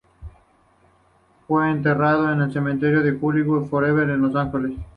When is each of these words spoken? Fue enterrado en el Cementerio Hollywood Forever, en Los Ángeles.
Fue 1.45 1.69
enterrado 1.69 2.31
en 2.33 2.41
el 2.41 2.51
Cementerio 2.51 3.01
Hollywood 3.21 3.67
Forever, 3.67 4.09
en 4.09 4.21
Los 4.23 4.35
Ángeles. 4.35 4.73